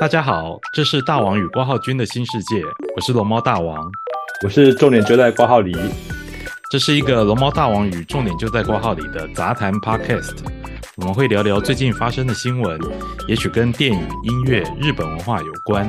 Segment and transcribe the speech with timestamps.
[0.00, 2.64] 大家好，这是大王与挂号君的新世界，
[2.96, 3.88] 我是龙猫大王。
[4.44, 5.72] 我是重点就在挂号里，
[6.72, 10.38] 这是一个龙猫大王与重点就在挂号里的杂谈 Podcast。
[10.96, 12.80] 我们会聊聊最近发生的新闻，
[13.28, 15.88] 也许跟电影、音乐、日本文化有关。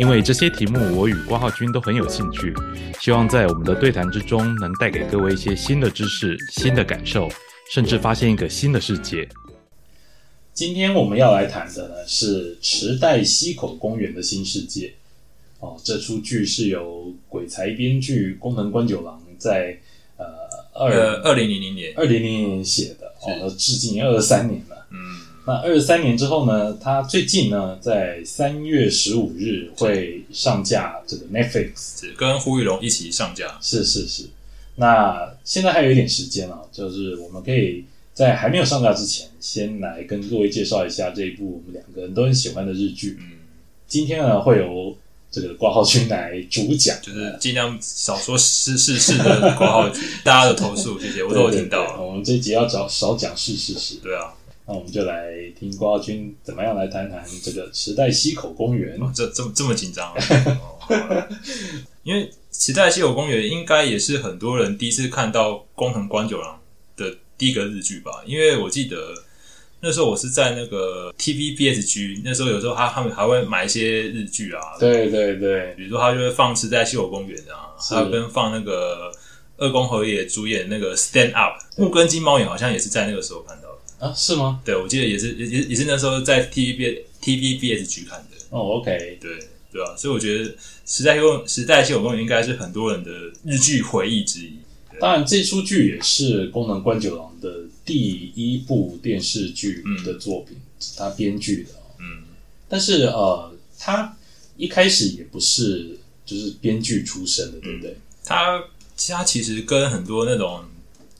[0.00, 2.54] 因为这些题目我与挂号君都很有兴趣，
[2.98, 7.28] 希望在我们的对谈之中能带给各位一些新的知识、新的感受，
[7.70, 9.28] 甚至发现一个新的世界。
[10.54, 14.90] 今天我们要来谈的呢是池袋西口公园的新世界。
[15.58, 19.78] 哦，这出剧是由鬼才编剧宫藤官九郎在
[20.16, 20.24] 呃
[20.72, 24.62] 二二零零零年二零零零年写的，哦，至今二三年
[25.50, 33.58] 那二三年之后呢，他最近呢在三月十五日会上架这个 Netflix，跟胡玉龙一起上架。
[33.60, 34.26] 是是是。
[34.76, 43.18] 那现在还有一点时间啊，就是我们可以在还没有上架之前，先来跟各位介绍一下这一部我们两个人都很喜欢的日剧。
[43.20, 43.32] 嗯，
[43.88, 44.96] 今天呢会由
[45.32, 51.78] 这个挂号君来主讲，就是尽量少说是是是的挂号君，大家的投诉，谢谢，我都有听到。
[51.78, 53.96] 对对对我们这一集要少少讲是是是。
[53.96, 54.32] 对啊，
[54.70, 58.96] 那我们就来听挂号君怎么样来谈谈这个池袋西口公园。
[59.02, 60.14] 哦这这么这么紧张、啊。
[62.04, 66.56] 因为池袋西口公园应该也是很多人第一次看到工藤官九郎
[66.96, 68.96] 的第一个日剧吧，因为我记得
[69.80, 77.94] 那时候我是在那个 TVBSG，那时候有时候他他们还会买一些日剧啊，对对对，比如说他就会放池袋西口公园啊，是。
[77.96, 79.10] 还有跟放那个
[79.56, 83.62] 二宫和也主演那个 Stand Up，木根金猫眼好像也是在那个时候看到。
[83.64, 83.69] 的。
[84.00, 84.60] 啊，是吗？
[84.64, 88.36] 对，我记得也是也也也是那时候在 TVB TVBSG 看的。
[88.50, 89.38] 哦，OK，对
[89.70, 90.56] 对啊，所以我觉得
[90.86, 93.10] 时代西口时代西口公园应该是很多人的
[93.44, 94.54] 日剧回忆之一。
[94.98, 101.96] 当然，这出剧也是宫藤官九郎的第一部电视剧的作品，是他编剧的、哦。
[102.00, 102.24] 嗯，
[102.68, 104.16] 但是呃，他
[104.56, 107.96] 一开始也不是就是编剧出身的，对不对？
[108.24, 108.62] 他
[109.08, 110.64] 他其实跟很多那种，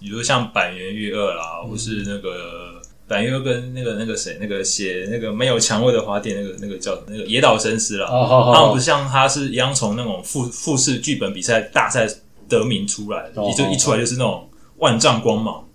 [0.01, 12.09] 比如像板垣裕二啦，或是那个板垣跟那个那个谁，那个写那个没有蔷薇的花店，那个那个叫那个野岛真司啦，哦，好好好他们不，像他是一样从那种复复试剧本比赛大赛
[12.49, 15.69] 得名出来的，哦也就一出来就是那种万丈光芒，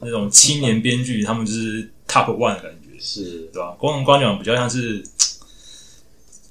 [0.00, 3.70] 那种青年编剧，他们就是 top one 的感觉，是对吧？
[3.78, 5.02] 功能官讲比较像是，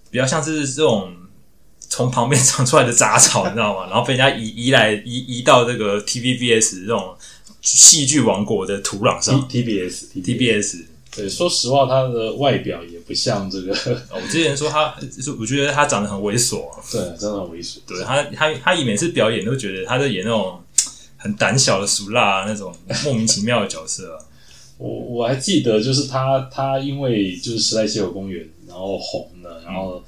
[0.10, 1.14] 比较像是这种
[1.92, 3.86] 从旁边长出来的杂草， 你知道吗？
[3.88, 7.14] 然后被人家移移来移移到这个 TVBS 这种
[7.62, 10.86] 戏剧王国的土壤上 TBS，TBS。
[11.14, 13.74] 对，说实话，他的外表也不像这个，
[14.10, 17.80] 哦我之前说他，就是我觉得他长得很猥琐、啊对，真的很猥琐。
[17.86, 20.62] 对他，他他以每次表演都觉得他在演那种
[21.18, 22.74] 很胆小的俗辣、那种
[23.04, 24.24] 莫名其妙的角色、啊。
[24.80, 30.02] 我我还记得，就是他他因为就是时代西口公园，然后红了，然后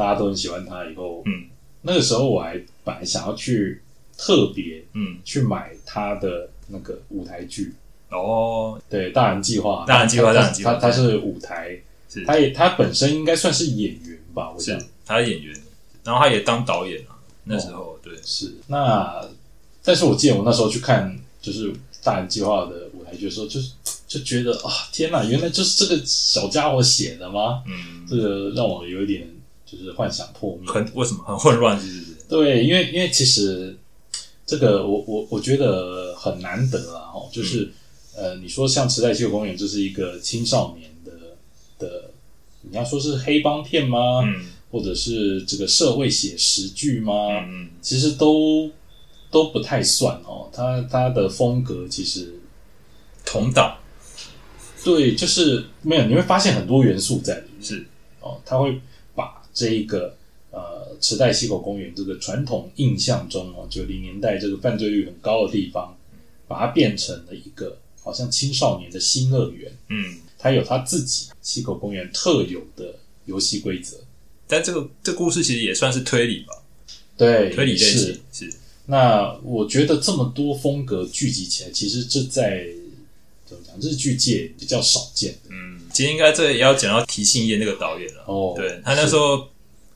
[0.00, 1.44] 大家都很喜欢他，以后嗯，
[1.82, 3.82] 那个时候我还本来想要去
[4.16, 7.74] 特别嗯，去买他的那个舞台剧，
[8.08, 11.78] 哦，对，大人计划，大人计划大人计划他他是舞台，
[12.26, 14.80] 他也他本身应该算是演员吧，我想。
[14.80, 15.54] 是他是演员，
[16.02, 17.20] 然后他也当导演啊。
[17.44, 18.54] 那时候，对，是。
[18.68, 19.22] 那
[19.82, 21.70] 但是我记得我那时候去看就是
[22.02, 23.72] 大人计划的舞台剧的时候，就是
[24.08, 27.62] 就觉得啊，天哪，原来就是这个小家伙写的吗？
[27.66, 29.28] 嗯，这个让我有一点
[29.70, 30.70] 就是幻想破灭。
[30.70, 32.16] 很为什么 很混乱，是是是？
[32.28, 33.76] 对，因为因为其实
[34.46, 37.70] 这个我我我觉得很难得啊，哦，就是、
[38.16, 41.12] 呃，你说像《池袋西口公园》就是一个青少年的
[41.78, 42.10] 的，
[42.62, 44.22] 你要说是黑帮片吗？
[44.24, 47.12] 嗯或者是这个社会写实剧吗？
[47.82, 48.70] 其实都
[49.28, 50.48] 都不太算哦。
[50.52, 52.32] 他他的风格其实
[53.26, 53.76] 同档
[54.84, 57.60] 对，就是没有，你会发现很多元素在里面。
[57.60, 57.84] 是
[58.20, 58.80] 哦，他会把
[59.52, 60.16] 这一个
[60.50, 65.96] 呃池袋西口公园这个传统印象中哦九零年代这个犯罪率很高的地方，
[66.48, 69.72] 把它变成了一个好像青少年的新乐园。
[69.88, 72.94] 嗯，它有它自己西口公园特有的
[73.26, 73.96] 游戏规则。
[74.46, 76.62] 但这个这故事其实也算是推理吧，
[77.16, 77.98] 对，推理类是。
[77.98, 78.54] 型是。
[78.86, 82.66] 那我觉得这么多风格聚集起来，其实这在
[83.46, 85.50] 怎么讲日剧界比较少见的。
[85.50, 88.22] 嗯，其实应该这也要讲到提信业那个导演了。
[88.26, 88.54] 哦。
[88.56, 89.48] 对他那时候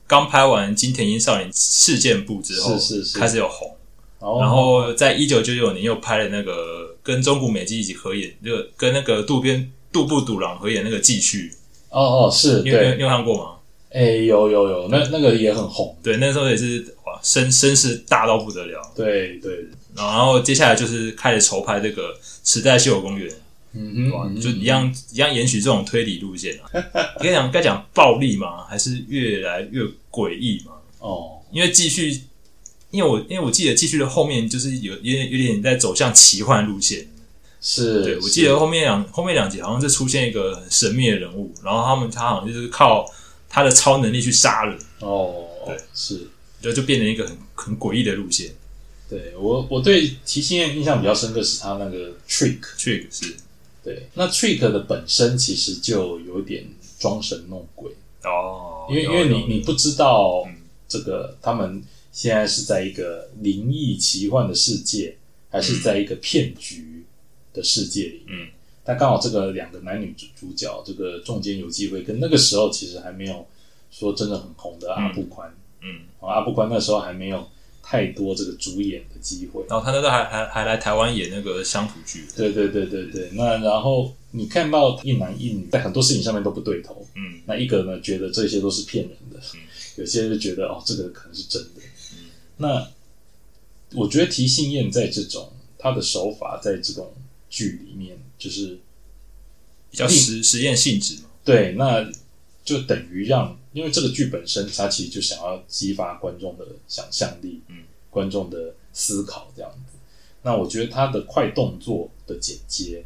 [0.07, 3.19] 刚拍完《金田一少年事件簿》之后，是是是。
[3.19, 3.75] 开始有红，
[4.19, 4.39] 哦。
[4.39, 11.49] 然后在一九九九年又拍了那个跟中谷美纪一起合演，那个跟那个渡边渡部笃郎合演那个《继续》，
[11.89, 13.51] 哦哦是你有你有看过吗？
[13.91, 18.81] 哎有有有，那那个也很红，对，那时候也是哇声声势大到不得了。
[18.93, 19.65] 对对，
[19.95, 22.13] 然后接下来就是开始筹拍这个
[22.43, 23.35] 池袋西口公园，哇
[23.75, 26.69] 嗯哼，就一样一样延续这种推理路线啊。
[27.21, 28.63] 你讲该讲暴力吗？
[28.65, 30.73] 还是越来越诡异吗？
[30.99, 32.21] 哦，因为继续，
[32.91, 37.07] 因为我因为我记得继续的后面就是有有点有点在走向奇幻路线。
[37.61, 43.11] 是，对我记得后面两后面两集好像是出现一个很神秘的人物，然后他们他好像就是靠
[43.49, 46.27] 他的超能力去杀人，哦，对，是。
[46.61, 48.51] 就就变成一个很很诡异的路线。
[49.07, 53.35] 对我，我对提心燕印象比较深刻是他那个 trick，trick 是
[53.85, 56.65] 对，那 trick 的本身其实就有点
[56.99, 57.91] 装神弄鬼，
[58.25, 60.63] 哦，因为因为你你不知道嗯。
[60.87, 65.17] 这个他们现在是在一个灵异奇幻的世界，
[65.49, 67.03] 还是在一个骗局
[67.51, 68.37] 的世界里面。
[68.39, 68.47] 嗯。
[68.83, 73.47] 但刚好这个两个男女主主角，这个中间有机会跟那个时候其实还没有
[73.89, 75.51] 说真的很红的阿布宽，
[75.81, 77.49] 嗯，哦阿布宽那时候还没有
[77.87, 79.63] 太多这个主演的机会。
[79.69, 87.41] 然后他那时候还还还来台湾演那个乡土剧，对对对对对，那然后你看到一男一女在很多事情上面都不对头，嗯。
[87.45, 89.61] 那一个呢觉得这些都是骗人的，嗯。
[89.97, 91.81] 有些就觉得哦这个可能是真的。
[92.13, 92.25] 嗯。
[92.57, 92.87] 那
[93.93, 97.13] 我觉得提信燕在这种他的手法在这种
[97.51, 98.79] 剧里面，就是
[99.91, 101.29] 比较实实验性质嘛。
[101.43, 102.03] 对，那
[102.65, 109.97] 就等于让，因为这个剧本身它其实就想要激发观众的想象力，嗯，观众的思考这样子。
[110.41, 113.05] 那我觉得它的快动作的剪接，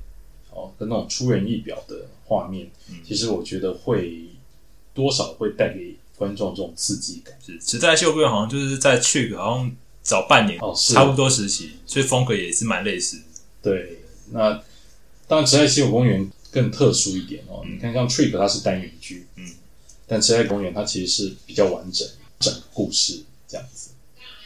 [0.49, 4.25] 哦，跟那种出人意表的画面，嗯其实我觉得会
[4.93, 7.37] 多少会带给观众这种刺激感。
[7.45, 9.71] 是池袋秀贵好像就是在 trick 好像
[10.01, 13.23] 早半年，哦是差不多时期，所以风格也是蛮类似的。
[13.61, 13.99] 对，
[14.31, 14.61] 那
[15.27, 17.61] 当然，池袋西口公园更特殊一点哦。
[17.63, 19.28] 嗯你看，像 Trick 它是单元剧，嗯，
[20.09, 22.07] 但池袋公园它其实是比较完整，
[22.39, 23.91] 整个故事这样子，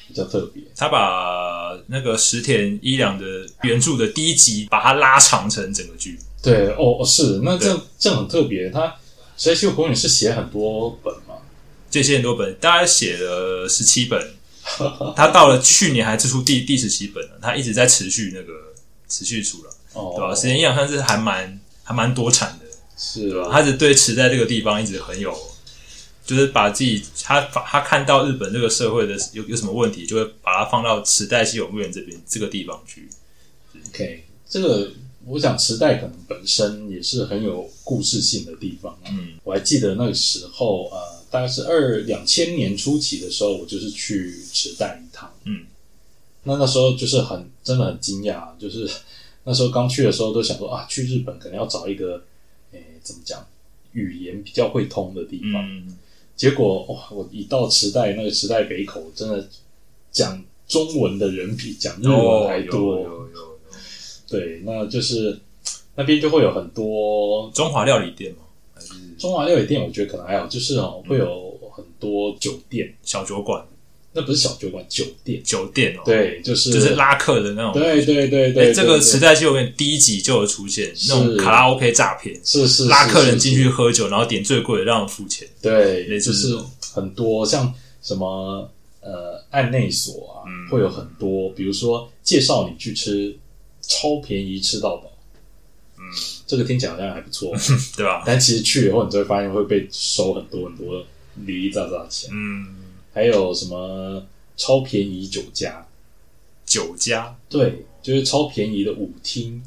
[0.08, 0.62] 比较特别。
[0.76, 3.26] 他把那个石田一良的
[3.64, 6.20] 原著的第一集，把它拉长成整个剧。
[6.42, 8.70] 对，哦，哦是，那这对这很特别。
[8.70, 8.94] 他
[9.38, 11.36] 池袋西口公园是写很多本嘛，
[11.90, 14.34] 这些很多本，大概写了十七本，
[15.16, 18.54] 他到了去年还出第第十七本了，他一直在持续那个
[19.08, 20.36] 持续出了，哦，对吧？
[20.36, 22.66] 石田一良算是还蛮还蛮多产的，
[22.98, 23.50] 是对吧？
[23.52, 25.34] 他是对池在这个地方一直很有，
[26.26, 33.10] 就是把自己他他看到日本这个社会的有有什么问题，就会把它放到池袋西永院这边这个地方去。
[33.90, 34.92] OK，这个
[35.26, 39.10] 我想池袋可能本身也是很有故事性的地方啊。
[39.10, 40.98] 嗯我还记得那个时候，呃，
[41.30, 45.30] 大概是二两千年初期的时候，我就是去池袋一趟。
[45.44, 45.66] 嗯，
[46.44, 48.90] 那那时候就是很真的很惊讶，就是
[49.44, 52.24] 那时候刚去的时候都想说啊，去日本可能要找一个，
[52.72, 53.46] 诶，怎么讲，
[53.92, 55.62] 语言比较会通的地方。
[55.70, 55.98] 嗯，
[56.36, 59.48] 结果哇，我一到池袋那个池袋北口，真的
[60.12, 62.98] 讲中文的人比讲日文还多。
[62.98, 63.54] 有有有有
[64.28, 65.40] 对，那就是
[65.96, 68.40] 那边就会有很多中华料理店嘛？
[68.74, 73.64] 还是中华料理店，我觉得可能还好，就是哦，会有很多酒店，小酒馆、
[74.16, 75.42] 那不是小酒馆，酒店。
[75.44, 77.74] 酒店哦？，对，就是就是拉客的那种。
[77.74, 85.48] 对对对对，哎，这个对时代就有点第一集就有出现那种卡拉 OK 诈骗，是是拉客人进去喝酒，然后点最贵的让人付钱。
[85.62, 86.56] 对，类就是
[86.94, 88.70] 很多像什么
[89.02, 93.36] 呃案内所啊，嗯会有很多，比如说介绍你去吃
[93.82, 95.12] 超便宜吃到饱，
[95.98, 96.04] 嗯，
[96.46, 97.52] 这个听起来好像还不错，
[97.98, 98.22] 对吧？
[98.26, 101.04] 但其实去以后你就会发现会被收很多很多
[101.46, 102.68] 哩哩喳喳的钱，嗯，
[103.14, 104.26] 还有什么
[104.58, 105.86] 超便宜酒家，
[106.66, 109.62] 酒家，对，就是超便宜的舞厅，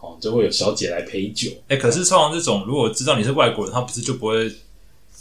[0.00, 4.48] 哦，就会有小姐来陪酒，哎，可是通常这种如果知道你是外国人，他不是就不会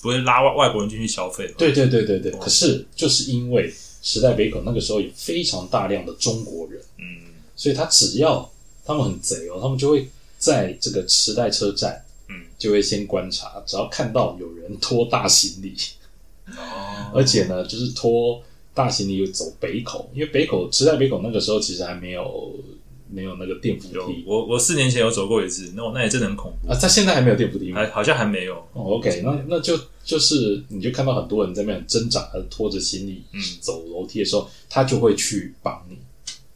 [0.01, 1.53] 不会拉外外国人进去消费吗？
[1.57, 2.31] 对对对对对。
[2.33, 7.31] 可是就是因为时代北口那个时候有非常大量的中国人，嗯。
[7.55, 8.51] 所以他只要
[8.83, 15.77] 他们很贼哦，他们就会在这个时代车站，嗯，就会先观察，只要看到有人拖大行李，
[16.57, 18.41] 哦，而且呢，就是拖
[18.73, 22.53] 大行李走北口，因为北口池袋北口那个时候其实还没有
[23.09, 27.79] 没有那个电扶梯我我四年前有走过一次，那我那也真的很恐怖啊，，他现在还没有电扶梯吗？
[27.79, 28.55] 还好像还没有。
[28.73, 35.97] 哦，OK，那那就就是你就看到很多人在那边挣扎的拖着行李嗯走楼梯的时候，他就会去帮你，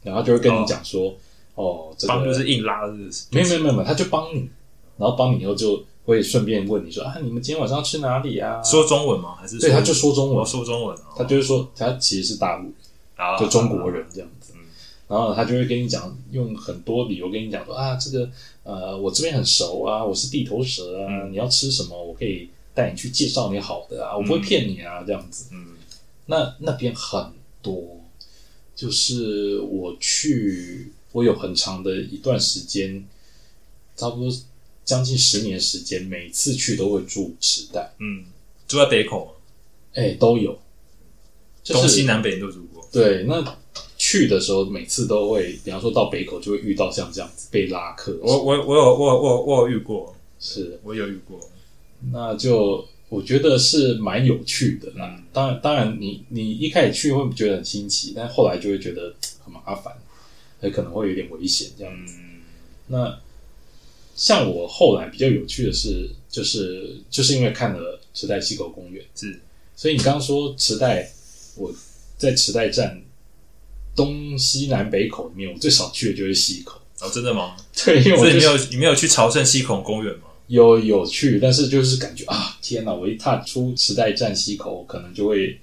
[0.02, 1.14] 然后就会跟你讲说，
[1.54, 3.26] 哦，这个帮就是硬拉，是不是？
[3.30, 4.48] 没有没有没有没有，他就帮你，
[4.96, 8.62] 然后帮你以后就会顺便问你说啊，你们今天晚上要去哪里啊？
[8.62, 9.34] 说中文吗？
[9.34, 12.72] 还是对，他就说中我文，说中文，哦他就是说他其实是大陆
[13.38, 14.62] 就中国人这样子嗯。
[15.06, 18.30] 然后他就会跟你讲，用很多理由跟你讲说啊，这个
[18.62, 25.48] 呃，我这边很熟啊，我是地头蛇啊，嗯你要吃什么，我可以带你去介绍你好的啊，我不会骗你啊，这样子。
[25.52, 25.76] 嗯
[26.30, 28.00] 那那边很多
[28.74, 33.04] 就是我去，我有很长的一段时间，
[33.96, 34.30] 差不多
[34.88, 38.24] 将近十年时间，每次去都会住池袋，嗯，
[38.66, 39.32] 住在北口嘛，
[39.92, 40.58] 哎、都有，
[41.62, 42.88] 就是东西南北你都住过。
[42.90, 43.44] 对，那
[43.98, 51.38] 去的时候每次都会，比方说到北口就会遇到像这样子被拉客，我我我有我有我有我有遇过，是，我有遇过。
[52.10, 55.16] 那就我觉得是蛮有趣的啦。
[55.18, 59.14] 嗯当然，当然你你一开始去会觉得很新奇，但后来就会觉得
[59.44, 59.94] 很麻烦，
[60.62, 62.14] 也可能会有点危险这样子。
[62.20, 62.40] 嗯，
[62.86, 63.20] 那
[64.18, 69.40] 像我后来比较有趣的是，就是就是因为看了池袋西口公园，是
[69.76, 71.08] 所以你刚刚说池袋，
[71.54, 71.72] 我
[72.16, 73.00] 在池袋站
[73.94, 76.80] 东西南北口里面，我最少去的就是西口。
[77.00, 77.54] 哦，真的吗？
[77.84, 80.22] 对，因为我所以你没有你没有去朝圣西口公园吗？
[80.48, 82.92] 有有去，但是就是感觉啊，天哪！
[82.92, 85.56] 我一踏出池袋站西口，可能就会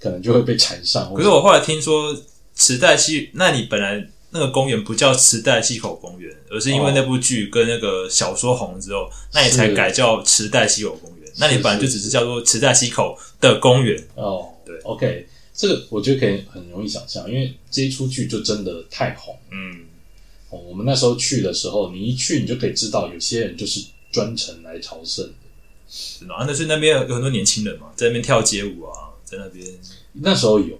[0.00, 1.14] 可能就会被缠上。
[1.14, 2.20] 可是我后来听说
[2.56, 11.30] 池袋西，那你本来那个公园不叫池袋西口公园，而是因为那部剧跟那个小说红了之后，那你才改叫池袋西口公园。
[11.36, 14.02] 那你本来就只是叫做池袋西口的公园。
[14.14, 19.38] 哦，对，OK，这个我觉得可以很容易想象，因为这一出剧就真的太红。
[19.50, 19.84] 嗯，
[20.50, 25.32] 哦，我们那时候去的时候，你一去你就可以知道，有些人就是专程来朝圣的。
[25.88, 26.36] 是吗？
[26.36, 29.66] 啊那是那边有很多年轻人嘛，在那边跳街舞啊，在那边。
[30.12, 30.78] 那时候有，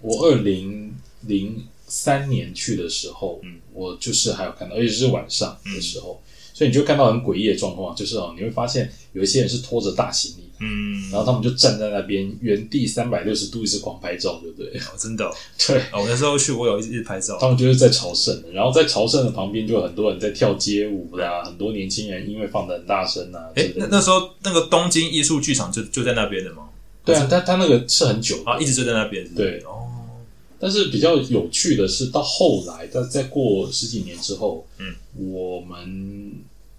[0.00, 14.78] 我二零零三年去的时候，嗯，我就是还有看到，而且是晚上的时候，所以你就看到很诡异的状况，就是哦，你会发现有一些人是拖着大行李的，嗯，然后他们就站在那边原地三百六十度一直狂拍照，对不对？
[14.80, 15.32] 哦，真的哦，
[15.66, 17.38] 对，哦我那时候去，我有一直拍照。
[17.40, 23.70] 他们就是在朝圣的，然后在朝圣的旁边就很多人在跳街舞啦，很多年轻人音乐放的很大声啊哎。
[23.76, 26.64] 那那时候那个东京艺术剧场就就在那边的吗？
[27.04, 29.26] 对啊，他他那个是很久啊，一直就在那边。
[29.34, 29.77] 对哦，
[30.60, 36.32] 但是比较有趣的是，到后来，在再过十几年之后，嗯，我们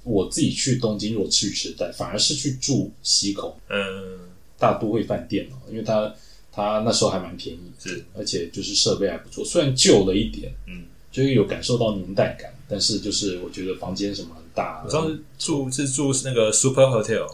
[0.04, 4.20] 我自己去东京，如果去时代，反而是去住西口嗯，
[4.58, 6.14] 大都会饭店哦，因为它
[6.52, 17.28] 它那时候还蛮便宜，是，而且就是设备还不错，虽然旧了一点，嗯，就是有感受到年代感，但是就是我觉得房间什么很大，我上次住是住那个 Super Hotel，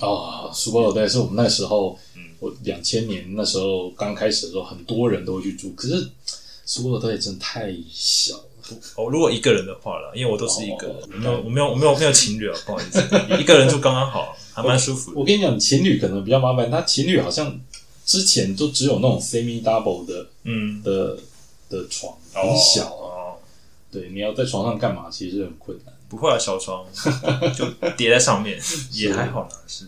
[0.00, 6.08] 哦，Super Hotel，是我们那时候，嗯我两千年那时候刚开始的时候，很多人都会去住，可是
[6.64, 8.42] 苏泊对真的太小了。
[8.96, 13.00] 哦，如果一个人的话了，因为我都是一个，哦我没有，我没有，我没有，没有情侣啊，不好意思，
[13.40, 15.18] 一个人住刚刚好，还蛮舒服的。
[15.20, 17.60] 我跟你讲，情侣可能比较麻烦，他情侣好像
[18.04, 21.16] 之前都只有那种 semi double 的嗯，的
[21.70, 23.06] 的床，很小啊。
[23.30, 23.34] 哦，
[23.92, 25.94] 对，你要在床上干嘛，其实很困难。
[26.08, 26.84] 不会啊，小床
[27.54, 28.60] 就叠在上面
[28.92, 29.86] 也还好啦，是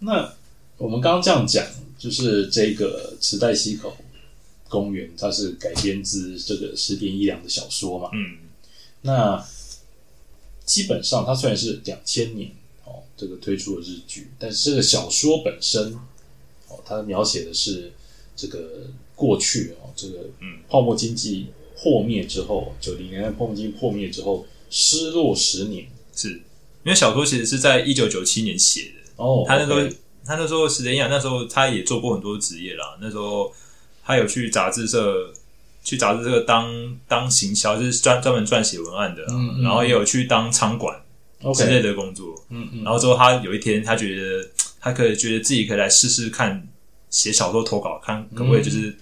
[0.00, 0.30] 那
[0.78, 1.64] 我们刚刚这样讲，
[1.98, 3.96] 就是这个池袋西口
[4.68, 8.10] 公园，它是改编自这个石田一良的小说嘛？
[8.12, 8.38] 嗯。
[9.02, 9.46] 那
[10.64, 12.50] 基本上，它虽然是两千年
[12.84, 15.94] 哦这个推出的日剧，但是这个小说本身
[16.68, 17.92] 哦，它描写的是
[18.34, 21.46] 这个过去哦，这个嗯泡沫经济
[21.78, 25.86] 破灭之后，九零年代泡沫经济破灭之后，失落十年。
[26.14, 33.52] 是，因为小说其实是在一九九七年写的，哦，他那时候 OK 他那时候石田一阳那时候他也做过很多职业啦，那时候
[34.04, 35.32] 他有去杂志社。
[35.86, 41.00] 去杂志社当当行销，就是专专门撰写文案的啦，嗯嗯然后也有去当仓管
[41.54, 42.34] 之类的工作。
[42.48, 44.48] 嗯嗯，然后之后他有一天，他觉得
[44.80, 46.66] 他可以觉得自己可以来试试看
[47.08, 48.96] 写小说投稿，看可不可以就是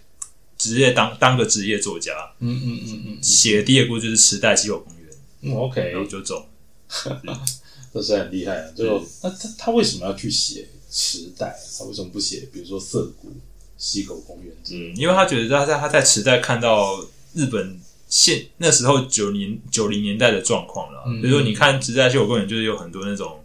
[0.59, 2.12] 职业当当个职业作家。
[2.40, 5.07] 嗯嗯嗯嗯写的第一个故事就是《池袋西口公园》，
[5.40, 6.47] 嗯，OK，然后就走。
[7.95, 8.69] 这是很厉害啊！
[8.76, 11.59] 就那他他为什么要去写时代？
[11.77, 13.33] 他为什么不写比如说涩谷、
[13.77, 14.55] 西口公园？
[14.71, 23.45] 嗯，因为他觉得他在他在池袋看到日本现那时候九零九零年代的状况了，嗯比如说你看池袋西口公园，就是有很多那种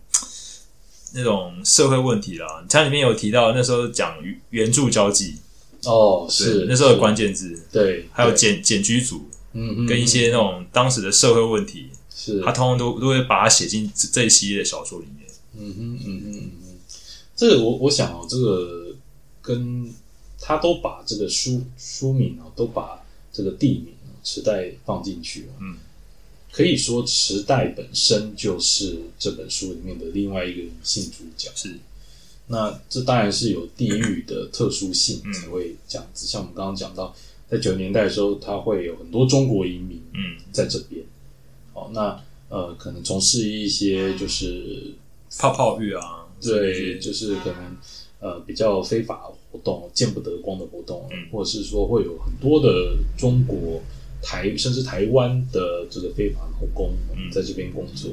[1.15, 2.63] 那种社会问题啦。
[2.69, 4.15] 它里面有提到那时候讲
[4.51, 5.37] 援助交际，
[5.85, 15.27] 哦，是那时候的关键字，对，还有对检检举组嗯嗯跟一些那种当时的社会问题，是他通通都都会把它写进这这一系列的小说里面。
[15.61, 16.28] 嗯哼嗯哼嗯哼，
[17.39, 18.93] 这个我我想哦，这个
[19.41, 19.89] 跟
[20.41, 25.77] 他都把这个书书名哦，都把这个地名哦池袋放进去哦，嗯，
[26.51, 31.49] 可以说池袋本身就是这本书里面的另外一个女性主角。
[31.55, 31.79] 是，
[32.47, 36.27] 那这当然是有地域的特殊性嗯才会这样子。
[36.27, 37.15] 像我们刚刚讲到，
[37.49, 41.01] 在九十年代的时候，他会有很多中国移民嗯在这边。
[41.73, 44.93] 哦，那呃，可能从事一些就是
[45.37, 47.77] 泡泡浴啊，对，就是可能
[48.19, 51.29] 呃比较非法活动、见不得光的活动，嗯。
[51.31, 53.81] 或者是说会有很多的中国
[54.21, 58.11] 台甚至台湾的这个非法劳工嗯在这边工作，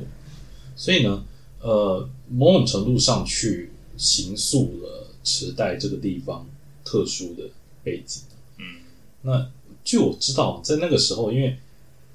[0.77, 1.25] 所以呢，
[1.61, 6.47] 呃，某种程度上去形塑了池袋这个地方
[6.85, 7.45] 特殊的
[7.83, 8.23] 背景。
[8.59, 8.83] 嗯。
[9.23, 9.51] 那
[9.85, 11.57] 据我知道，在那个时候，因为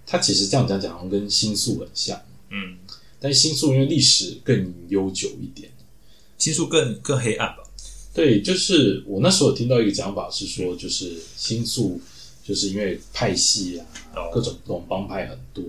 [0.06, 2.78] 它其实这样讲讲，好像跟新宿很像，嗯，
[3.20, 5.72] 但新宿因为历史更悠久一点。
[6.42, 7.58] 新宿更更黑暗吧？
[8.14, 12.02] 对，就是我那时候听到一个讲法是说，就是新宿
[12.44, 14.32] 就是因为派系啊，哦。
[14.34, 15.64] 各种这种帮派很多，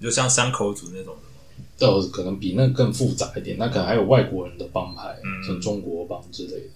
[0.00, 1.62] 就像山口组那种的吗？
[1.78, 5.46] 到可能比那更复杂一点，那可能还有外国人的帮派，嗯。
[5.46, 6.66] 像中国帮之类的。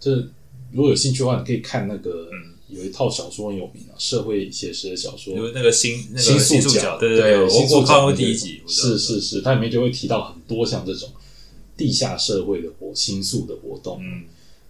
[0.00, 0.28] 就是
[0.72, 2.54] 如果有兴趣的话，你可以看那个、嗯。
[2.70, 11.08] 有一套小说很有名啊，社会写实的小说，就是那个新那个新新宿角，对对，我新宿角我看过第一集，是是是，它里面就会提到很多像这种
[11.76, 13.98] 地下社会的活新宿的活动。
[14.00, 14.24] 嗯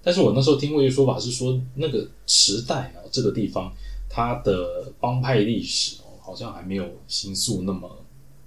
[0.06, 3.75] 但是我那时候听过一个说法是说，那个时代啊，这个地方
[4.06, 8.04] 它的帮派历史哦，好像还没有新宿那么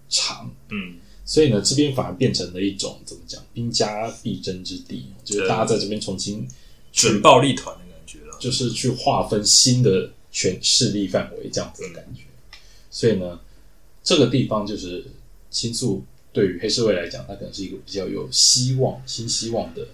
[0.07, 6.47] 长，嗯所以呢，这边反而变成了一种怎么讲，兵家必争之地，就是大家在这边重新
[6.93, 8.37] 准暴力团的感觉了。
[8.39, 12.21] 就是去划分新的权势力范围这样子的感觉。
[12.91, 13.39] 所以呢，
[14.03, 15.03] 这个地方就是
[15.49, 16.03] 新宿
[16.33, 19.87] 对于黑社会来讲，它可能是一个比较有希望、新希望的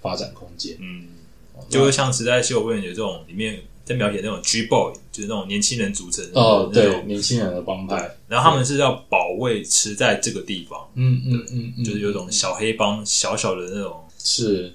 [0.00, 0.76] 发展空间。
[0.80, 1.06] 嗯，
[1.54, 14.72] 哦就会像时代秀公园有这种里面在描写那种 G boy，就是那种年轻人组成的哦，对，年轻人的帮派，然后他们是要保卫持在这个地方，嗯嗯嗯嗯，就是有种小黑帮小小的那种，是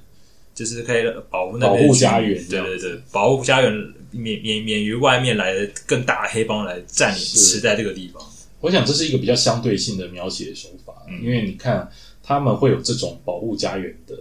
[0.53, 3.71] 就是可以保护那边保护家园对对对，保护家园
[4.11, 8.21] 免免免于外面来的更大的黑帮来占领是持在这个地方。
[8.61, 11.91] 我想这是一个比较相对性的描写手法，嗯因为你看
[12.23, 14.17] 他们会有这种保护家园的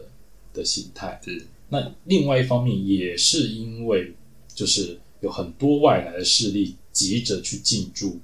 [0.52, 4.12] 的心态，是那另外一方面也是因为
[4.54, 8.18] 就是有很多外来的势力急着去进驻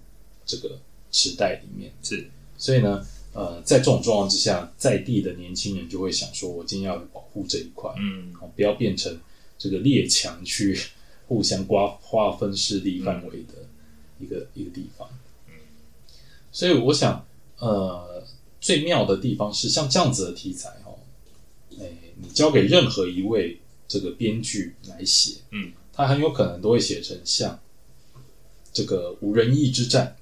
[0.45, 0.79] 这个
[1.11, 9.19] 池袋里面，是，所以呢，呃，在这种状况之下，在地的年轻人就会想说，我今天要保护这一块，嗯哦，不要变成
[9.59, 10.79] 这个列强去
[11.27, 13.55] 互相瓜划分势力范围的
[14.21, 15.09] 一个、一个地方。
[15.49, 15.55] 嗯
[16.53, 17.25] 所以我想，
[17.59, 18.10] 呃，
[18.71, 20.95] 最妙的地方是像这样子的题材哦，
[21.81, 21.87] 哎，
[22.23, 27.59] 你交给任何一位这个编剧来写，嗯，他很有可能都会写成像
[28.73, 30.17] 这个无人义之战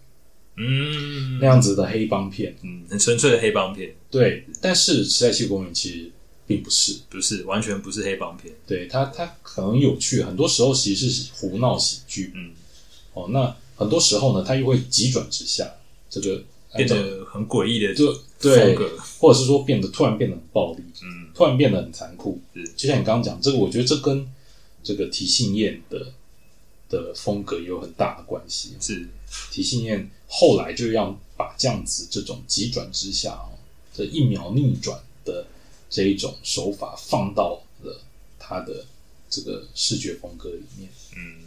[0.57, 4.47] 嗯那样子的黑帮片，嗯，很纯粹的黑帮片，对。
[4.63, 6.11] 但是《时代七公园》其实
[6.47, 8.55] 并不是，不是完全不是黑帮片。
[8.67, 12.53] 对它它很有趣，很多时候其实是胡闹喜剧，嗯，
[13.13, 15.71] 哦，那很多时候呢，它又会急转直下，
[16.09, 16.43] 这个
[16.75, 22.69] 变得很诡异的就风对，格，或者是说变得突然变得很暴力，嗯突然变得很残酷是。
[22.77, 24.29] 就像你刚刚讲，这个我觉得这跟
[24.83, 26.13] 这个提信彦的
[26.89, 28.75] 的风格有很大的关系。
[28.81, 29.09] 是
[29.51, 33.59] 提信彦后来就让把这样子这种急转直下哦，
[33.95, 35.47] 这一秒逆转的
[35.91, 38.01] 这一种手法放到了
[38.39, 38.85] 他的
[39.29, 40.89] 这个视觉风格里面。
[41.17, 41.43] 嗯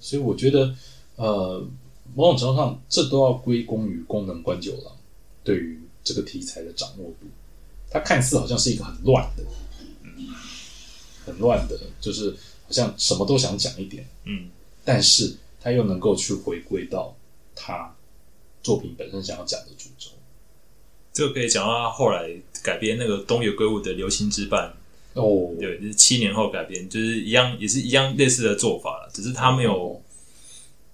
[0.00, 0.72] 所以我觉得，
[1.16, 1.66] 呃，
[2.14, 4.96] 某种程度上，这都要归功于功能关九郎
[5.42, 7.26] 对于这个题材的掌握度。
[7.90, 9.44] 它看似好像是一个很乱的，
[11.26, 14.48] 很乱的，就是好像什么都想讲一点，嗯。
[14.84, 17.16] 但是他又能够去回归到
[17.54, 17.92] 他
[18.62, 20.10] 作品本身想要讲的主轴。
[21.12, 22.30] 这个可以讲到他后来
[22.62, 24.70] 改编那个东野圭吾的《流星之绊》，
[25.14, 30.00] 哦，对，就是七年后改编，就是一样，也是一样类似的做法了，只是他没有哦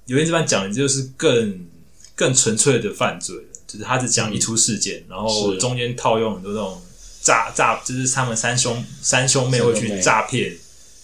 [0.08, 1.66] 《流星之绊》讲的就是更
[2.14, 6.82] 更纯粹的犯罪了，就是他只讲一出事件，然后中间套用很多那种
[7.22, 10.54] 诈诈，就是他们三兄三兄妹会去诈骗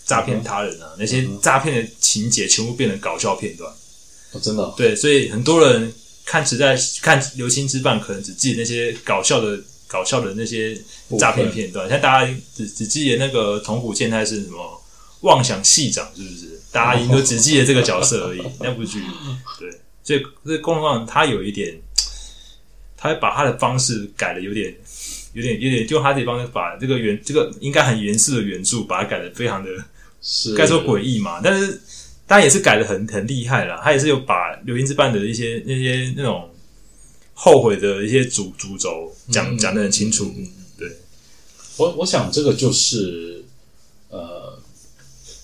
[0.05, 3.73] 诈骗他人啊，那些诈骗的情节全部变成搞笑片段。
[4.33, 4.75] 哦真的哦。
[4.77, 5.91] 对，所以很多人
[6.27, 10.79] 看时代看《流星之绊》，可能只记得那些搞笑的、搞笑的那些
[11.19, 14.83] 诈骗片段，像大家只只记得那个桐谷健太是什么
[15.21, 16.61] 妄想系长，是不是？
[16.71, 18.43] 大家应都只记得这个角色而已。
[18.61, 19.03] 那部剧，
[19.59, 19.71] 对，
[20.05, 21.75] 所以这公望他有一点，
[22.99, 24.75] 他会把他的方式改的有点。
[25.35, 29.71] 有点有点，就他这方式把这个原这个应该很严肃的原著，把它改的非常的
[30.23, 30.55] 是。
[30.57, 31.81] 该说诡异嘛，但是
[32.27, 36.49] 当然也是改的很很厉害啦，他也是有把《流星之绊》的一些那些那种
[37.35, 40.89] 后悔的一些主主轴讲嗯讲的很清楚，嗯嗯对，
[41.77, 43.45] 我我想这个就是
[44.09, 44.59] 呃，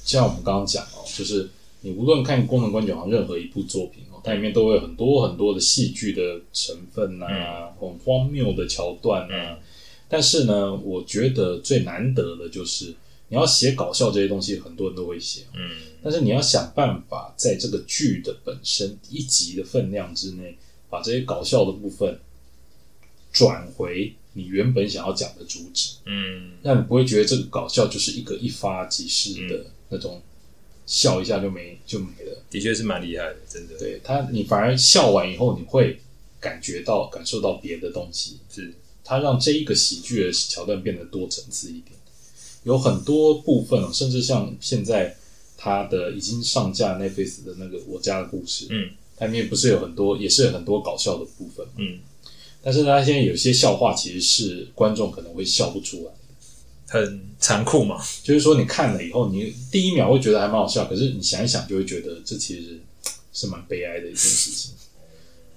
[0.02, 1.48] 像我们刚刚讲哦，就是
[1.82, 9.58] 你无论看《功能官九郎》任何一部作品哦，它里面都会有很多很多的戏剧的成分啊，很荒谬的桥段啊。
[10.08, 12.94] 但是呢，我觉得最难得的就是
[13.28, 15.70] 你要写搞笑这些东西，很多人都会写，嗯。
[16.02, 20.56] 但是你要想办法在这个剧的本身一集的分量之内，
[20.88, 22.18] 把这些搞笑的部分
[23.32, 26.52] 转回你原本想要讲的主旨，嗯。
[26.62, 30.22] 让你不会觉得这个搞笑就是一个一发即逝的那种，
[30.86, 32.42] 笑一下就没就没了。
[32.50, 33.78] 的确是蛮厉害的，真的。
[33.78, 35.98] 对他，你反而笑完以后，你会
[36.40, 38.38] 感觉到、感受到别的东西。
[38.52, 38.72] 是。
[39.06, 41.90] 他让这一个喜剧的桥段变得多层次一点，
[42.62, 45.14] 有很多部分哦，甚至像现在
[45.58, 51.98] 他的已经上架 Netflix 的那个《我家的故事》，嗯，它里面不是有很多，也是有很多搞笑的部分嘛，嗯，
[52.62, 56.12] 但是他现在有些笑话其实是观众可能会笑不出来，
[56.94, 62.78] 很残酷嘛，就是说你看了以后，你第一秒会觉得还蛮好笑，可是你想一想就会觉得这其实
[63.32, 64.72] 是 蛮悲哀的一件事情。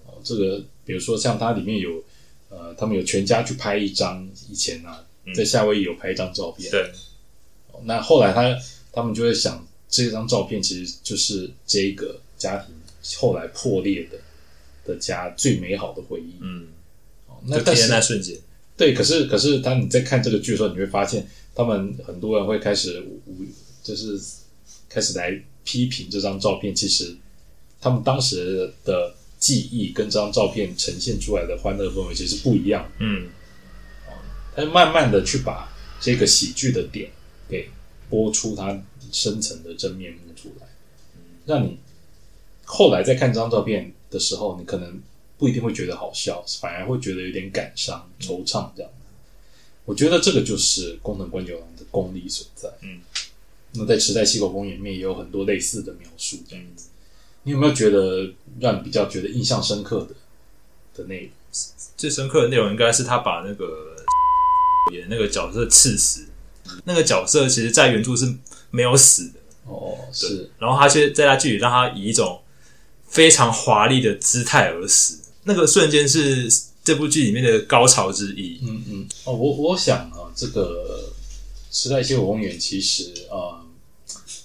[0.08, 2.04] 哦，这个比如说像它里面有
[2.50, 6.92] 呃，他们有全家去拍一张以前啊，在夏威夷有拍一张照片，对，
[7.72, 8.58] 哦那后来他
[8.92, 12.74] 他们就会想，这张照片其实就是这个家庭
[13.18, 14.18] 后来破裂的
[14.86, 16.34] 的家最美好的回忆。
[16.40, 16.68] 嗯，
[17.28, 18.36] 哦那但是那瞬间，
[18.78, 23.44] 对，可是可是当你在看这个剧的时候，你会发现他们很多人会开始无
[23.84, 24.20] 就是
[24.88, 27.16] 开始来批评这张照片，其实
[27.82, 32.90] 他们当时的记忆跟这张照片呈现出来的欢乐氛围其实不一样。
[33.00, 33.28] 嗯。
[34.56, 37.12] 他就慢慢的去把这个喜剧的点
[37.48, 37.70] 给
[38.10, 40.68] 播出它深层的真面目出来，
[41.46, 41.78] 让你
[42.66, 45.00] 后来再看这张照片的时候，你可能
[45.38, 48.92] 不一定会觉得好笑，反而会觉得有点感伤、惆怅这样。
[49.86, 52.70] 我觉得这个就是工藤官九郎的功力所在。
[52.82, 53.00] 嗯，
[53.74, 56.88] 那在池袋西口公园里面也有很多类似的描述，这样子。
[57.44, 60.16] 你有没有觉得让你比较觉得印象深刻的
[60.96, 61.32] 的内容？
[61.96, 63.96] 最深刻的内容应该是他把那个
[64.92, 66.26] 演那个角色刺死，
[66.84, 68.32] 那个角色其实在原著是
[68.70, 72.42] 没有死的，哦，是，然后他却在他剧里让他以一种
[73.08, 76.48] 非常华丽的姿态而死，那个瞬间是
[76.84, 78.60] 这部剧里面的高潮之一。
[78.62, 81.12] 嗯嗯，哦，我我想啊，这个
[81.72, 83.64] 时代西口公园其实啊、呃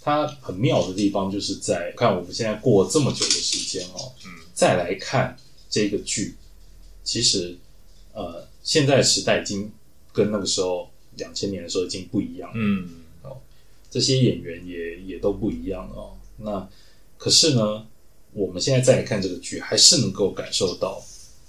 [0.05, 5.37] 它很妙的地方就是在看我们现在过这么久的时间哦，嗯，再来看
[5.71, 6.35] 这个剧，
[7.05, 7.57] 其实
[8.13, 9.71] 呃，现在的时代已经
[10.13, 12.55] 跟那个时候两千年的时候已经不一样了。
[12.57, 12.89] 嗯
[13.93, 16.17] 这些演员也也都不一样哦。
[16.39, 16.69] 那
[17.19, 17.87] 可是呢，
[18.33, 21.03] 我们现在再来看这个剧，还是能够感受到，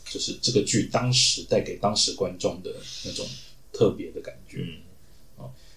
[0.10, 3.26] 就是这个剧当时带给当时观众的那种
[3.72, 4.60] 特别的感觉。
[4.60, 4.80] 嗯。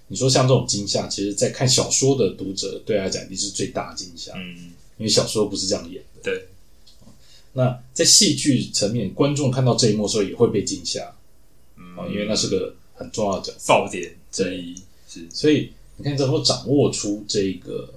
[0.09, 6.21] 你说像这种惊吓，其实在看小说的读者对他来讲一定是最大的惊吓，嗯，因为小说不是这样演的。
[6.23, 6.47] 对，
[7.55, 11.13] 那在戏剧层面，观众看到这一幕的时候也会被惊吓。
[11.77, 11.97] 嗯。
[11.97, 13.53] 啊、因为那是个很重要的。
[13.67, 14.77] 爆点之一
[15.09, 15.27] 是。
[15.33, 17.93] 所以你看，怎么掌握出这个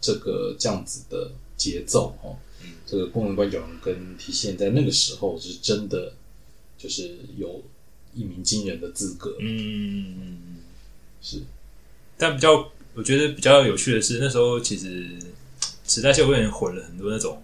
[0.00, 2.38] 这个这样子的节奏哦？
[2.62, 6.14] 嗯这个功能观众跟体现在那个时候是真的，
[6.78, 7.62] 就是有
[8.14, 10.56] 一鸣惊人的资格，嗯。
[11.22, 11.42] 是。
[12.16, 15.06] 但比较我觉得比较有趣的是，那时候其实
[15.86, 17.42] 时代秀公园混了很多那种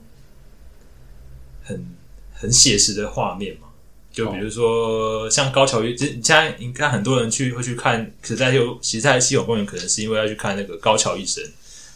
[1.63, 1.87] 很
[2.33, 3.69] 很写实的画面嘛，
[4.13, 11.45] 就比如说像高桥一，其实你现在你看很多人去会去看时代秀，其实在西永公园可能是因为要去看那个高桥医生，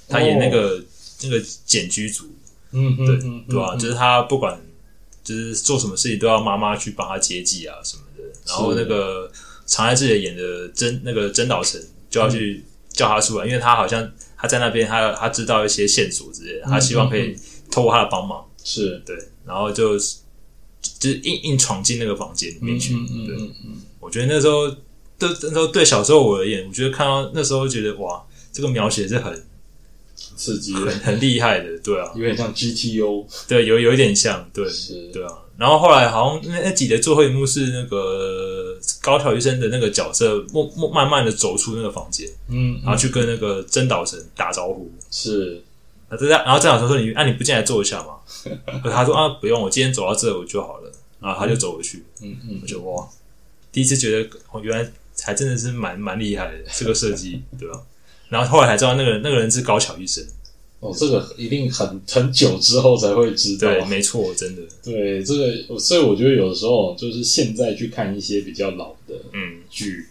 [0.07, 0.83] 他演那个、
[1.23, 2.25] 那个检居族，
[2.73, 3.79] 嗯嗯对嗯，对吧、嗯。
[3.79, 4.61] 就是他不管
[5.23, 9.31] 就是做什么事情都要妈妈去帮他接济啊什么的，然后那个
[9.67, 17.37] 长濑智也演的真那个真岛诚就要去叫他出来，因为他好像他在那边他他知道一些线索之类的，他希望可以
[17.71, 19.01] 透过他的帮忙，是。
[19.07, 22.95] 对，然后就就是硬硬闯进那个房间里面去，
[23.27, 23.37] 对，
[24.01, 24.69] 我觉得那时候
[25.19, 29.47] 对那时候对小时候我而言，我觉得看到那时候觉得哇，这个描写是很
[30.37, 44.91] 刺激很的，很厉害的，对啊，有点像 GTO，对，有有一点像，对，是，对啊，然后后来好像那那集的最后一幕是那个高桥医生的那个角色，默默慢慢的走出那个房间，嗯，然后去跟那个真岛神打招呼。
[45.11, 45.63] 是
[46.09, 48.15] 啊，这然后真岛神说：“你啊，你不进来坐一下吗？”
[48.91, 52.05] 他说：“啊，不用，我今天走到这我就好了。”然后他就走回去。
[52.23, 53.09] 嗯嗯我，就哇，
[53.71, 54.91] 第一次觉得哦，原来
[55.23, 57.81] 还真的是蛮蛮厉害的这个设计，对吧？
[58.31, 60.25] 然后后来才知道那个人那个人是高桥医生，
[60.79, 69.59] 哦，这个一定很很久之后才会知道，对，没错，真的，对，这个，所以我觉得有的时候就是现在去看一些比较老的嗯。
[69.69, 70.07] 剧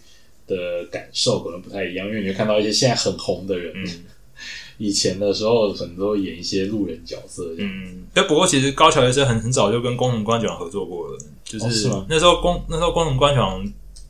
[0.46, 3.86] 的感受可能不太一样，因为你会看到一些现在很红的人，嗯。
[4.78, 8.04] 以前的时候很多演一些路人角色，嗯。
[8.14, 12.06] 但不过其实高桥医生很很早就跟工藤官九郎合作过了，就是,、哦是吗？
[12.08, 13.64] 那时候工那时候工藤官九郎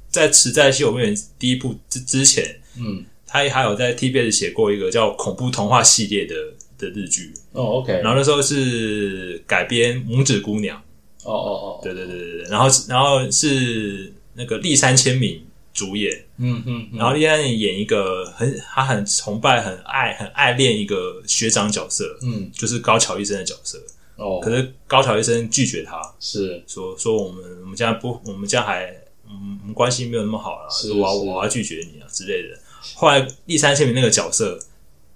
[0.09, 6.35] 在池在西游公园第一部之之前，嗯他还有在 TBS 写过一个叫恐怖童话系列的
[6.77, 10.77] 的日剧，哦，OK，然后那时候是改编《拇指姑娘》，
[11.23, 15.41] 哦哦哦，对对对对对，然后然后是那个立山千明
[15.73, 16.99] 主演，嗯嗯，嗯。
[16.99, 23.79] 然后立山千明演一个很他很崇拜、很爱、很爱恋一个学长角色，嗯就是高桥医生的角色，
[24.17, 26.61] 哦，可是高桥医生拒绝他，是。
[26.67, 28.87] 说说我们我们家不我们家还
[29.29, 32.59] 嗯我们关系没有那么好啦，是说我要我要拒绝你啊之类的。
[32.95, 34.59] 后来立三千名那个角色，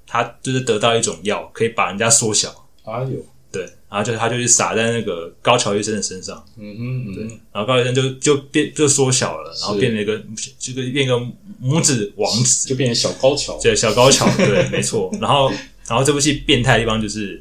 [0.06, 10.20] 他就是得到一种药，可以把人家缩小，哎呦，对，然后就他就去撒在那个高桥医生的身上，嗯哼嗯哼，然后高桥医生就就变就缩小了，然后变了一个
[10.58, 11.14] 这个变一个
[11.62, 15.10] 拇指王子，就变成小高桥，对，小高桥， 对，没错。
[15.20, 15.50] 然后，
[15.88, 17.40] 然后这部戏变态的地方就是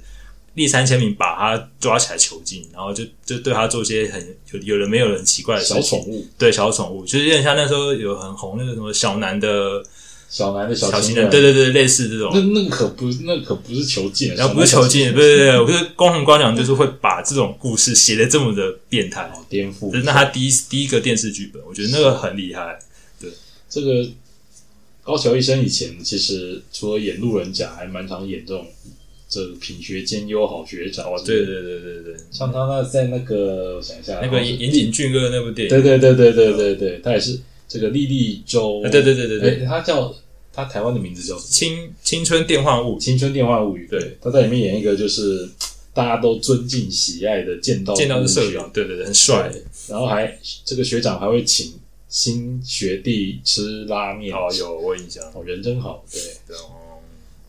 [0.54, 5.82] 立三千名把他抓起来囚禁，然后就就对他做一些很有有人没有人奇怪的事情。
[5.82, 9.84] 小宠物，对小宠物，就是有点像那时候有很红那个什么小南的
[10.30, 12.32] 小男的小小情人，对对对，类似这种。
[12.34, 12.42] 那。
[12.42, 19.92] 那可不，那可不是囚禁，然后不是囚禁，不是，不是，不是，光宏光良就是会把这种故事写的这么的变态，哦，颠覆。
[19.92, 22.80] 这，是那他第一第一个电视剧本，我觉得那个很厉害。
[23.20, 23.30] 对。
[23.70, 24.08] 这个
[25.04, 28.66] 高桥医生以前其实除了演路人甲，还蛮常演这种
[29.28, 31.06] 这个品学兼优好学长。
[31.08, 37.40] 哦，对，对对对对，像他那在那个我想一下，那个岩岩井俊二那部电影，对对对对对对对，他也是
[37.74, 40.14] 这个莉莉周，啊对对对对对哎他叫
[40.54, 41.36] 他台湾的名字叫？
[41.40, 43.88] 青青春电幻物，青春电话物语。
[43.90, 45.50] 对，他在里面演一个就是
[45.92, 49.52] 大家都尊敬喜爱的剑道见到是社学长，对对对，很帅。
[49.88, 51.74] 然后还这个学长还会请
[52.08, 55.24] 新学弟吃拉面，哦，有我印象。
[55.34, 56.22] 哦，人真好，对。
[56.48, 57.02] 对哦，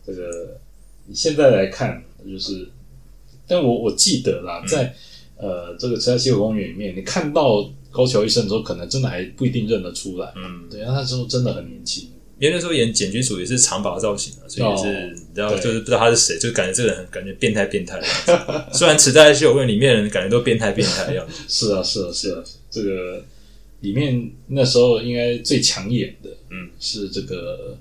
[0.07, 0.57] 这个
[1.05, 2.67] 你现在来看，就是，
[3.47, 4.95] 但我我记得啦，嗯在
[5.37, 10.33] 呃这个慈爱西湖公园里面，你看到高桥医生的时候，可能真的还不一定认得出来。
[10.35, 12.09] 嗯，对，他那时候真的很年轻。
[12.37, 17.97] 因为那时候演简居组也是长发造型啊，所以也是、哦你知道，就是不知道他是谁，就感觉这个人很感觉变态变态。
[18.73, 23.23] 虽然《池袋秀问》里面的人感觉都变态变态的样 子，是啊，是啊，是啊，这个
[23.79, 27.77] 里面那时候应该最抢眼的，嗯，是这个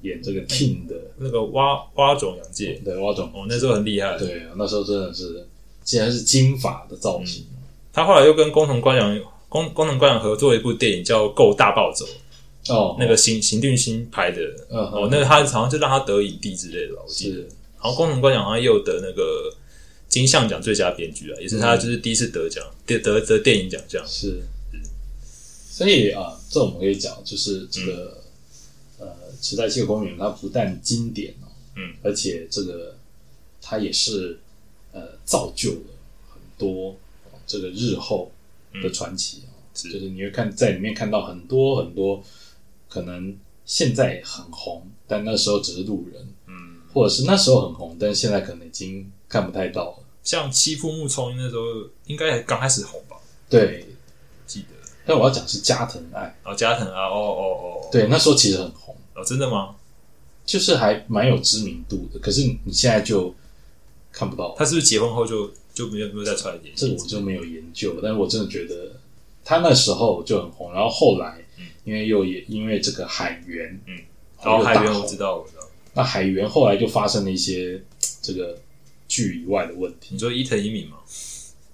[0.00, 3.30] 演这个 King 的，那个蛙蛙种洋介，对，蛙种。
[3.32, 4.18] 哦，那时候很厉害。
[4.18, 5.46] 对啊，那时候真的是，
[5.84, 7.44] 竟然是金发的造型。
[7.92, 9.16] 他后来又跟工藤官阳
[9.52, 12.06] 工工藤官阳合作一部电影叫《够大暴走》，
[12.74, 14.40] 哦，那个邢邢俊星拍的。
[14.70, 17.42] 嗯哦，那个他好像就让他得影帝之类的吧，我记得是。
[17.42, 19.54] 然后工藤官阳好像也有得那个
[20.08, 24.02] 金像奖最佳编剧啊，也是他就是第一次得奖，得得得电影奖项。
[24.06, 24.40] 是，
[25.70, 28.22] 所以啊，这我们可以讲，就是这个、
[29.00, 29.06] 呃，
[29.42, 32.96] 时代西游公园它不但经典哦，嗯，而且这个
[33.60, 34.38] 它也是
[34.92, 35.86] 呃造就了
[36.32, 36.94] 很多、哦
[37.44, 38.30] 这个日后
[38.80, 42.22] 的传奇啊、是就是你会看在里面看到很多很多
[42.88, 49.98] 可能现在很红，但那时候只是路人，嗯，或者是那时候很红，但现在可能已经看不太到了。
[50.22, 51.62] 像欺负木聪那时候
[52.06, 53.16] 应该刚开始红吧，
[53.50, 53.88] 对，
[54.46, 54.68] 记得。
[55.04, 58.94] 但我要讲是加藤爱，哦加藤爱，哦哦哦，对，那时候其实很红。
[59.14, 59.74] 哦，真的吗？
[60.44, 63.34] 就是还蛮有知名度的，可是你现在就
[64.10, 66.86] 看不到，他是不是结婚后就就没有没有再出来演戏？
[66.86, 69.00] 这个我就没有研究，但是我真的觉得
[69.44, 71.44] 他那时候就很红，然后后来
[71.84, 73.98] 因为又也因为这个海源，嗯，
[74.42, 75.68] 然后哦，海大红源我知道，我知道。
[75.94, 77.82] 那海源后来就发生了一些
[78.20, 78.58] 这个
[79.08, 80.98] 剧以外的问题你，说伊藤一敏吗？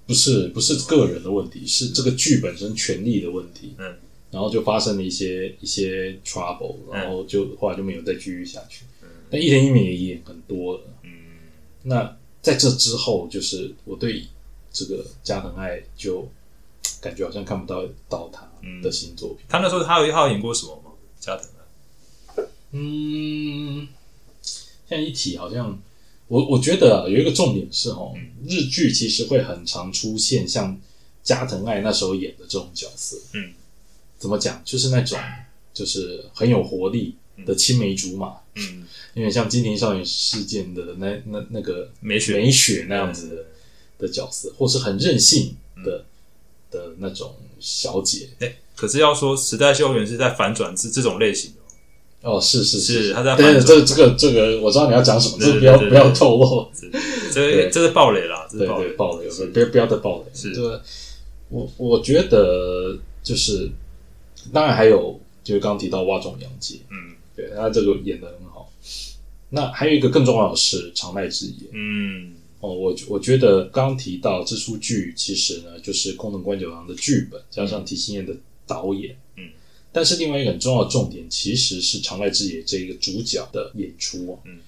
[0.07, 3.95] 不是不是个人的问题，是这个剧本身权利的问题，嗯，
[4.31, 8.87] 然后就发生了一些一些 trouble，然后就后来就没有再继续下去，
[9.29, 11.11] 那伊藤一敏也演很多了，嗯，
[11.83, 14.27] 那在这之后，就是我对
[14.73, 16.29] 这个加藤爱就
[17.01, 18.49] 感觉好像看不到到他
[18.83, 19.45] 的新作品。
[19.49, 20.93] 他那时候他有他有演过什么吗？
[21.19, 23.89] 加藤爱，嗯，
[24.43, 25.79] 现在一提好像
[26.29, 28.15] 我我觉得、啊、有一个重点是哦，
[28.47, 30.79] 日剧其实会很常出现像
[31.23, 33.19] 加藤爱那时候演的这种角色。
[33.33, 33.53] 嗯，
[34.19, 34.63] 怎么讲？
[34.65, 35.19] 就是那种
[35.75, 42.37] 就是很有活力的青梅竹马，嗯，有点像金田少年事件的那那那个美雪。
[42.37, 43.45] 美雪那样子的。
[44.01, 46.05] 的角色，或是很任性的、
[46.71, 48.29] 的那种小姐。
[48.39, 53.13] 哎，可是要说时代秀园是在反转这这种类型的哦，哦，是是是。
[53.13, 53.67] 他在对反转。
[53.67, 56.69] 这这个这个，我知道你要讲什么，对这不要对对不要透露。
[56.73, 56.89] 这
[57.33, 57.69] 对。
[57.71, 58.87] 这是暴雷啦，这对是暴雷。
[58.87, 59.47] 对，，暴雷，是。
[59.47, 60.27] 不要不要再暴雷。
[60.33, 60.55] 是。
[60.55, 60.81] 这个
[61.49, 63.69] 我我觉得就是，
[64.53, 67.08] 当然还有就是刚刚提到挖种洋介，嗯
[67.39, 68.71] 对他这个演的很好。
[69.51, 78.35] 那还有一个更重要的是长濑智也嗯哦，我我觉得刚刚提到这出剧其实呢就是宫藤官九郎的剧本加上提心彦的
[78.67, 79.49] 导演，嗯，
[79.93, 84.39] 但是另外一个很重要的重点，其实是长濑智也这一个主角的演出啊。
[84.45, 84.59] 嗯，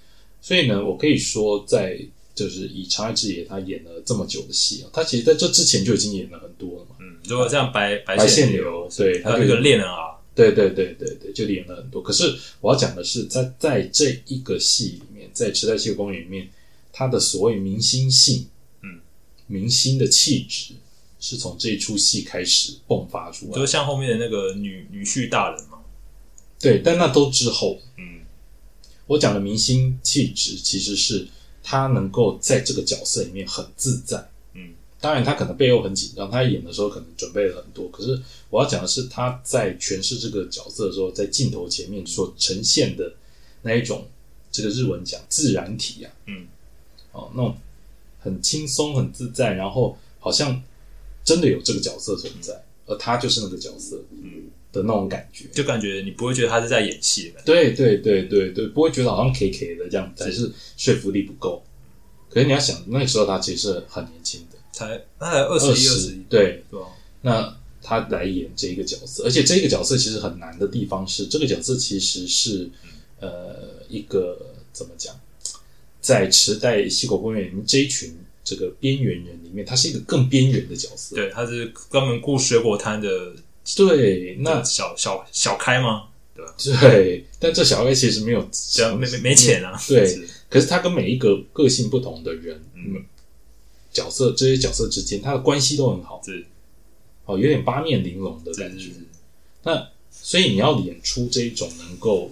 [0.41, 2.01] 所以呢，我可以说，在
[2.33, 6.97] 就是以长濑智也他演了这么久的戏啊，他其实在这之前就已经演了很多了嘛。
[7.01, 12.03] 嗯，如果像白白白线线流对他就他那个恋人啊，对对对对对，就演了很多。
[12.03, 16.49] 可是我要讲的是，在在这一个戏里面，在《池袋戏公园》里面，
[16.93, 18.47] 他的所谓明星性，
[18.83, 19.01] 嗯，
[19.47, 20.75] 明星的气质，
[21.19, 23.59] 是从这一出戏开始迸发出来的。
[23.59, 25.79] 就像后面的那个女女婿大人嘛，
[26.59, 27.79] 对，但那都之后。
[27.97, 28.21] 嗯
[29.07, 31.27] 我讲的明星气质，其实是
[31.65, 34.30] 他能够在这个角色里面很自在。
[35.01, 37.89] 嗯，当然他可能背后很紧张，他演的时候可能准备了很多。
[37.91, 43.13] 可是我要讲的是他在诠释这个角色的时候，在镜头前面所呈现的
[43.63, 44.07] 那一种，
[44.53, 46.47] 这个日文讲自然体啊，嗯，
[47.13, 47.57] 哦，那种
[48.21, 50.63] 很轻松、很自在，然后好像
[51.25, 55.47] 真的有这个角色存在，而他就是那个角色，嗯，的那种感觉。
[55.53, 57.41] 就感觉你不会觉得他是在演戏的。
[57.45, 61.63] 对对对对对，不会觉得好像 K K 的这样，只是说服力不够。
[62.29, 64.50] 可是你要想，那个时候他其实很年轻的，
[64.89, 66.87] 才他才二十一、二十一，对，对吧？
[67.23, 72.69] 那他来演这一个角色，而且这个角色其实很难的地方是，这个角色其实是
[73.21, 75.15] 呃一个怎么讲，
[76.01, 81.15] 在池袋西口公园里面这一群这个边缘人里面，他是一个更边缘的角色。
[81.17, 83.09] 对，他是专门雇水果摊的，
[83.77, 86.05] 对，那小小小开吗？
[86.35, 86.55] 对吧？
[86.81, 88.49] 对，但这小开其实没有
[88.99, 92.61] 没没没钱啊，对可是他跟每一个个性不同的人，
[93.93, 96.47] 角色这些角色之间，他的关系都很好，是
[97.25, 98.91] 哦，有点八面玲珑的感觉。
[99.63, 102.31] 那所以你要演出这种能够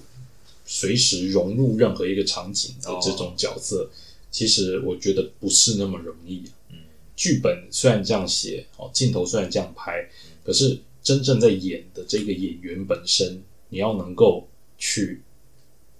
[0.67, 3.91] 随时融入任何一个场景的这种角色，
[4.31, 6.51] 其实我觉得不是那么容易、啊。
[6.71, 6.79] 嗯，
[7.17, 10.09] 剧本虽然这样写，哦，镜头虽然这样拍，
[10.45, 15.23] 可是真正在演的这个演员本身，你要能够去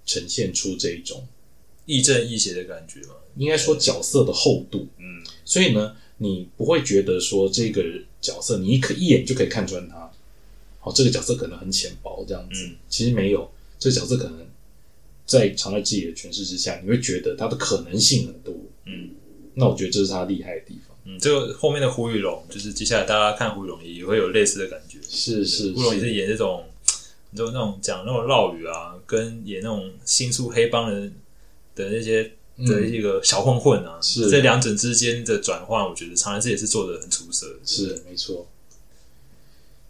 [0.05, 1.27] 呈现出这一种，
[1.85, 3.15] 亦正亦邪的感觉嘛。
[3.37, 4.87] 应该说角色的厚度。
[4.97, 7.83] 嗯，所以呢，你不会觉得说这个
[8.21, 10.11] 角色你一可一眼就可以看穿他，
[10.83, 12.75] 哦，这个角色可能很浅薄这样子，嗯。
[12.87, 14.45] 其实没有，这个角色可能
[15.25, 18.53] 在藏在自己的诠释之下，你会觉得他的可能性很多，
[18.85, 19.09] 嗯。
[19.55, 20.95] 那我觉得这是他厉害的地方。
[21.05, 24.99] 嗯，这个后面的胡宇龙，就是接下来大家看胡宇龙也会有类似的感觉。
[25.09, 26.63] 是是胡宇龙也是是，演这种，
[27.31, 31.11] 你知道那种讲那种绕语啊，跟演那种新宿黑帮人
[31.73, 32.31] 的那些
[32.65, 37.59] 的一个小混混啊，嗯是这两者之间的转换，我觉得长安志也是做的很出色的。
[37.65, 38.47] 是没错。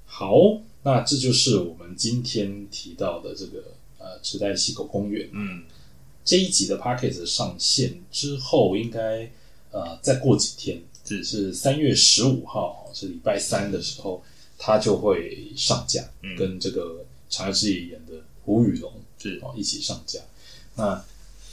[0.05, 3.63] 好，那这就是我们今天提到的这个
[3.97, 5.29] 呃池袋西口公园。
[5.31, 5.63] 嗯，
[6.25, 9.31] 这一集的 p a c k a g e 上线之后，应该
[9.71, 14.23] 呃再过几天，只是三月十五号，是礼拜三的时候，
[14.57, 20.19] 它就会上架，嗯跟这个长濑智也演的胡宇龙是哦一起上架。
[20.75, 21.03] 那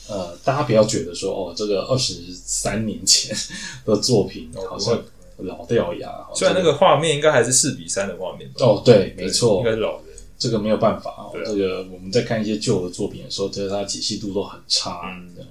[0.09, 3.37] 呃，大家不要觉得说哦，这个二十三年前
[3.85, 5.03] 的作品好像
[5.39, 10.05] 老掉牙，哦 虽然那个画面应该还是四比三的画面吧，哦，对，没错应错该，是老的。
[10.39, 15.51] 这个没有办法啊这个我们在看一些旧的作品的时候，觉得它解析度都很差，嗯这样。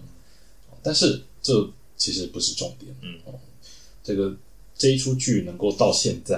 [0.84, 3.34] 但是这其实不是重点，嗯哦，
[4.04, 4.32] 这个
[4.78, 6.38] 这一出剧能够到现在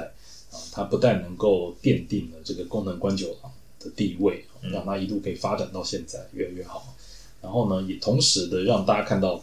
[0.52, 3.52] 啊，它不但能够奠定了这个功能关九郎
[3.82, 6.96] 的地位，嗯让它一路可以发展到现在越来越好。
[7.48, 9.42] 然后呢，也同时的让大家看到，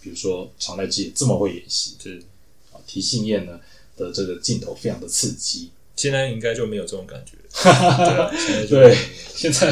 [0.00, 2.16] 比如说常濑智也这么会演戏对
[2.72, 3.60] 啊，提信彦呢
[3.98, 8.30] 的这个镜头非常的刺激，现在应该就没有这种感觉了。
[8.66, 8.96] 对啊，
[9.36, 9.70] 现在现在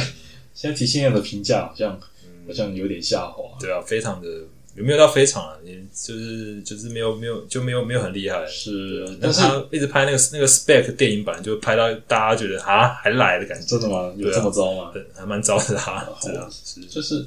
[0.52, 3.56] 现在提信彦的评价好像嗯好像有点下滑。
[3.58, 4.28] 对啊，非常的
[4.78, 5.58] 有没有到非常啊？
[5.64, 8.46] 也就是就是没有没有就没有没有很厉害。
[8.46, 14.12] 是，但但是是他一直拍那个那个 spec 电影版，就拍到大家觉得啊还来的感觉，真的吗？
[14.16, 14.92] 有这么糟吗？
[14.94, 17.26] 很还蛮糟的 啊，是啊，是就是，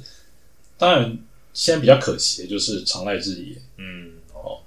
[0.78, 1.18] 当然
[1.52, 4.58] 现在比较可惜的就是长濑智也，嗯哦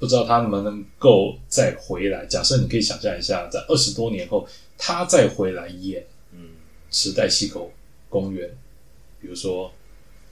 [0.00, 2.26] 不知道他能不能够再回来。
[2.26, 6.50] 假设你可以想象一下，在二十多年后，他再回来演嗯
[6.90, 7.72] 池袋西口
[8.08, 8.48] 公园，
[9.20, 9.72] 比如说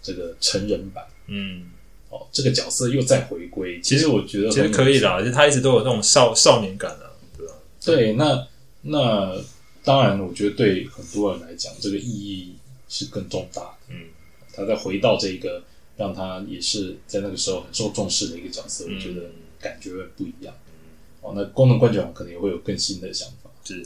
[0.03, 1.67] 这个成人版嗯，
[2.11, 7.55] 哦，这个角色又再回归，其实我觉得其实可以啦，就他一直都有那种少少年感啊，对吧？
[7.85, 8.47] 对，那
[8.83, 9.37] 那
[9.83, 12.55] 当然，我觉得对很多人来讲，这个意义
[12.89, 13.77] 是更重大的。
[13.91, 14.07] 嗯
[14.55, 15.63] 他再回到这个
[15.99, 19.27] 让他也是在那个时候很受重视的一个角色，嗯我觉得
[19.61, 20.55] 感觉会不一样。
[20.69, 20.73] 嗯
[21.21, 23.51] 哦，那功能冠军可能也会有更新的想法。
[23.65, 23.85] 是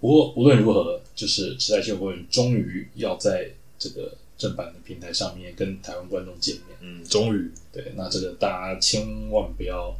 [0.00, 6.76] 不过无论如何，就是《时代新闻公园》终于要在这个正版的平台上面跟台湾观众见面。
[6.80, 9.94] 嗯，终于对，那这个大家千万不要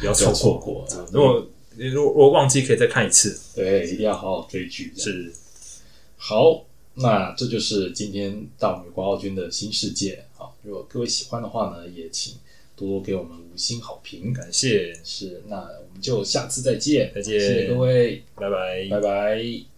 [0.00, 0.84] 不要错 错过。
[0.84, 1.06] 过。
[1.12, 3.38] 如果如果如果忘记可以再看一次。
[3.54, 4.92] 对，一定要好好追剧。
[4.96, 5.32] 是，
[6.16, 6.64] 好，
[6.94, 10.24] 那这就是今天大美国奥军的新世界。
[10.34, 12.36] 好，如果各位喜欢的话呢，也请
[12.76, 14.32] 多多给我们五星好评。
[14.32, 19.73] 感谢，是，那我们就下次再见，再见谢谢各位，拜拜拜拜。